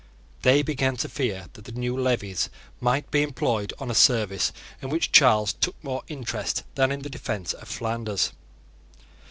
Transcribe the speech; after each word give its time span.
They 0.41 0.63
began 0.63 0.95
to 0.97 1.07
fear 1.09 1.45
that 1.53 1.65
the 1.65 1.71
new 1.73 1.95
levies 1.95 2.49
might 2.79 3.11
be 3.11 3.21
employed 3.21 3.71
on 3.77 3.91
a 3.91 3.93
service 3.93 4.51
in 4.81 4.89
which 4.89 5.11
Charles 5.11 5.53
took 5.53 5.75
much 5.83 5.83
more 5.83 6.03
interest 6.07 6.63
than 6.73 6.91
in 6.91 7.03
the 7.03 7.07
defence 7.11 7.53
of 7.53 7.67
Flanders. 7.67 8.31